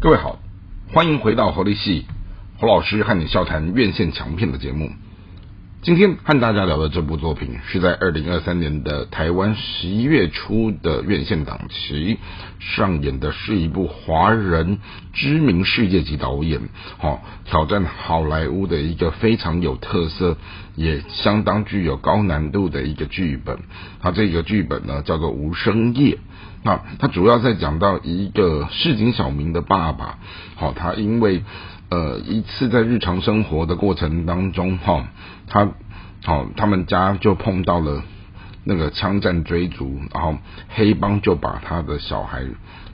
[0.00, 0.38] 各位好，
[0.92, 2.06] 欢迎回到侯立系
[2.60, 4.92] 侯老师和你笑谈院线强片的节目。
[5.80, 12.18] 今天和大家聊的这部作品是在二零二三年的台湾十一月初的院线档期
[12.58, 14.80] 上演的，是一部华人
[15.12, 16.62] 知名世界级导演，
[16.98, 20.36] 好挑战好莱坞的一个非常有特色
[20.74, 23.60] 也相当具有高难度的一个剧本。
[24.00, 26.16] 它这个剧本呢叫做《无声夜》。
[26.64, 30.18] 那他主要在讲到一个市井小民的爸爸，
[30.56, 31.44] 好，他因为
[31.90, 35.08] 呃一次在日常生活的过程当中，哈，
[35.46, 35.70] 他
[36.24, 38.02] 好，他们家就碰到了
[38.64, 40.36] 那个枪战追逐，然后
[40.68, 42.44] 黑帮就把他的小孩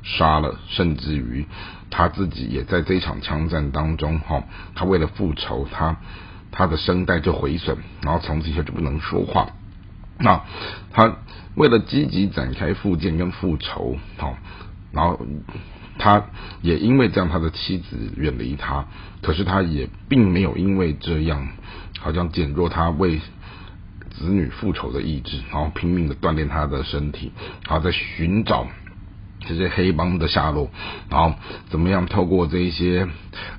[0.03, 1.47] 杀了，甚至于
[1.91, 4.45] 他自己也在这场枪战当中，哈，
[4.75, 5.97] 他为了复仇，他
[6.53, 9.49] 他的声带就毁损，然后从此以后就不能说话。
[10.17, 10.43] 那
[10.93, 11.17] 他
[11.57, 14.37] 为了积极展开复建跟复仇，好，
[14.95, 15.21] 然后
[15.99, 16.25] 他
[16.63, 18.87] 也因为这样，他的妻子远离他，
[19.23, 21.49] 可是他也并没有因为这样，
[21.99, 23.19] 好像减弱他为
[24.11, 27.33] 子女复仇的意志，然后拼命的锻炼他的身体，
[27.67, 28.67] 好在寻找
[29.41, 30.71] 这些黑帮的下落，
[31.11, 31.35] 然后
[31.69, 33.09] 怎么样透过这一些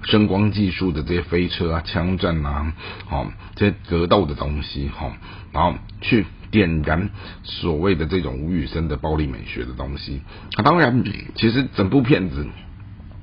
[0.04, 2.74] 声光技术的这些飞车啊、枪战啊，
[3.12, 5.12] 哦这些格斗的东西，好，
[5.52, 6.26] 然后去。
[6.56, 7.10] 点燃
[7.44, 10.22] 所谓的这种吴宇森的暴力美学的东西
[10.56, 11.04] 啊，当然，
[11.36, 12.48] 其实整部片子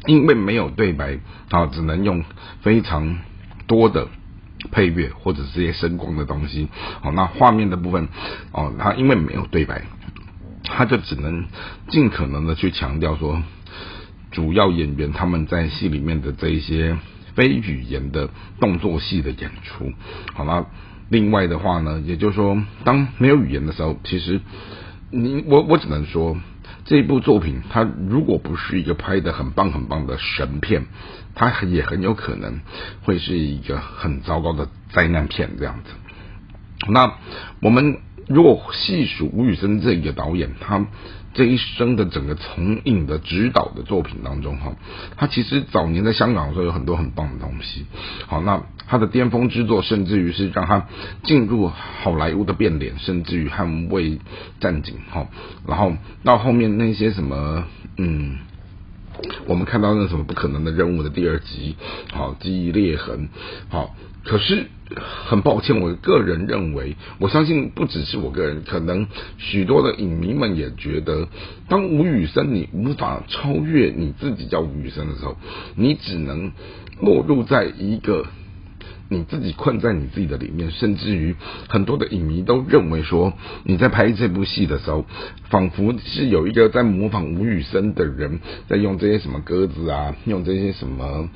[0.05, 2.25] 因为没有对白啊，只能用
[2.61, 3.21] 非常
[3.67, 4.09] 多的
[4.71, 6.69] 配乐或者这些声光的东西
[7.03, 7.11] 哦。
[7.13, 8.09] 那画面的部分
[8.53, 9.85] 哦，它因为没有对白，
[10.65, 11.47] 他就只能
[11.89, 13.43] 尽可能的去强调说，
[14.31, 16.99] 主要演员他们在戏里面的这一些
[17.35, 18.29] 非语言的
[18.61, 19.91] 动作戏的演出，
[20.35, 20.67] 好了。
[21.13, 24.41] 另外的话呢，也就是说，当没有语言的时候，其实
[25.11, 26.39] 你我我只能说，
[26.87, 30.87] 这部作品它如果不是一个拍的很棒很棒的神片，
[31.35, 32.61] 它也很有可能
[33.03, 35.91] 会是一个很糟糕的灾难片这样子。
[36.89, 37.13] 那
[37.61, 37.99] 我们
[38.33, 40.87] 如果细数吴宇森这个导演，他。
[41.35, 44.75] 这一生的整个从影的指导的作品当中，哈，
[45.17, 47.87] 他其实早年在香港的时候有很多很棒的东西。
[48.27, 50.89] 好，那他的巅峰之作，甚至于是让他
[51.23, 54.19] 进入好莱坞的变脸，甚至于捍卫
[54.61, 55.29] 战警，哈，
[55.67, 57.65] 然后到后面那些什么，
[57.97, 58.37] 嗯。
[59.47, 61.77] 我们看到那什么不可能的任务的第二集，
[62.13, 63.29] 好记忆裂痕，
[63.69, 63.95] 好，
[64.25, 64.67] 可是
[65.27, 69.07] 很抱歉，我个人认为，我相信不只是我个人，可能
[69.39, 71.29] 许多的影迷们也觉得，
[71.69, 75.37] 当吴宇森你无法超越你自己叫吴宇森的时候，
[75.77, 76.53] 你只能
[77.01, 78.27] 落入在一个。
[79.13, 81.37] 你自己困在你自己的里面，甚至于
[81.69, 83.33] 很多的影迷都认为说，
[83.65, 85.05] 你在拍这部戏的时候，
[85.51, 91.29] 仿佛是有一个在模仿吴宇森的人，在用这些什么鸽子啊，用这些什么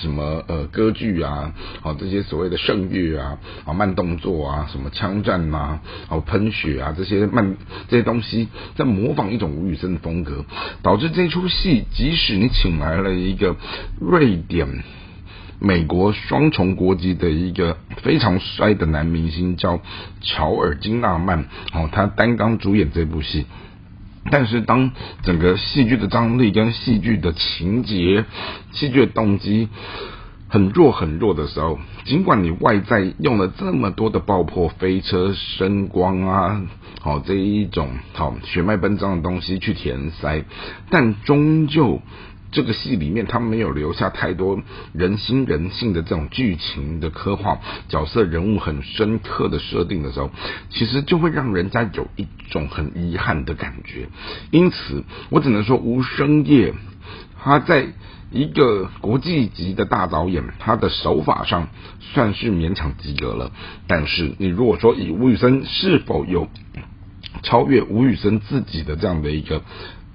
[0.00, 7.56] 什么呃歌剧啊，哦这些所谓的圣乐啊，啊慢动作啊，什么枪战呐，哦喷血啊这些慢
[7.88, 10.44] 这些东西，在模仿一种吴宇森的风格，
[10.82, 13.56] 导致这出戏，即使你请来了一个
[14.00, 14.82] 瑞典。
[15.64, 19.80] 美国双重国籍的一个非常帅的男明星叫
[20.20, 23.46] 乔尔金纳曼，哦，他担纲主演这部戏。
[24.28, 24.90] 但是当
[25.22, 28.24] 整个戏剧的张力跟戏剧的情节、
[28.72, 29.68] 戏剧的动机
[30.48, 36.62] 很弱很弱的时候，尽管你外在用了这么多的爆破、飞车、声光啊，
[37.00, 40.44] 好这一种好血脉奔张的东西去填塞，
[40.90, 42.00] 但终究。
[42.52, 44.60] 这个戏里面，他没有留下太多
[44.92, 47.58] 人心人性的这种剧情的刻画，
[47.88, 50.30] 角色人物很深刻的设定的时候，
[50.68, 54.08] 其实就会让人家有一种很遗憾的感觉。
[54.50, 56.74] 因此，我只能说，吴声业
[57.42, 57.86] 他在
[58.30, 61.68] 一个国际级的大导演，他的手法上
[62.00, 63.50] 算是勉强及格了。
[63.86, 66.48] 但是，你如果说以吴宇森是否有
[67.42, 69.62] 超越吴宇森自己的这样的一个。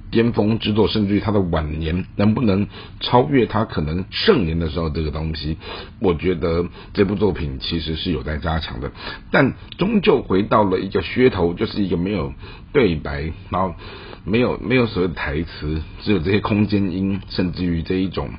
[0.09, 2.67] 巅峰之作，甚至于他的晚年能不能
[3.01, 5.57] 超越他可能盛年的时候这个东西，
[5.99, 8.91] 我觉得这部作品其实是有待加强的。
[9.31, 12.33] 但终究回到了一个噱头，就是一个没有
[12.71, 13.75] 对白，然后
[14.23, 18.29] 没有没有所谓的台词，只有这些空间音，甚至于这一种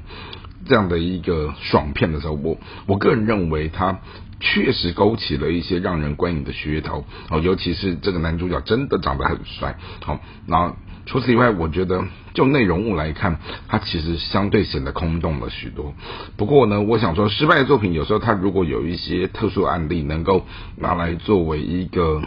[0.66, 2.56] 这样的一个 爽片的时候，我
[2.86, 4.00] 我个人认为它
[4.40, 10.74] 确实勾起了一些让人观影的噱头哦，尤其是这个男主角真的长得很帅，好，然后。
[11.08, 15.94] 除此以外，我觉得就内容物来看，它其实相对显得空洞了许多。
[16.36, 20.44] 不过呢，我想说，失败的作品有时候它如果有一些特殊案例，能够
[20.76, 22.20] 拿来作为一个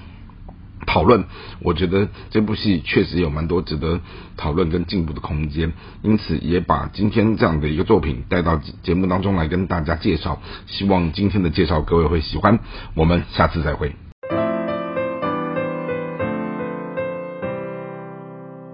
[0.87, 1.25] 讨论，
[1.59, 4.01] 我觉得这部戏确实有蛮多值得
[4.35, 12.57] 讨论跟进步的空间，因此也把今天这样的一个作品带到节目当中来跟大家介绍，希望今天的介绍各位会喜欢，
[12.95, 13.93] 我们下次再会。